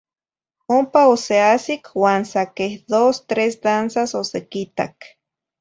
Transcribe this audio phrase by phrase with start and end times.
[0.77, 4.95] Ompa oseahsic uan sa queh dos, tres danzas n osequitac.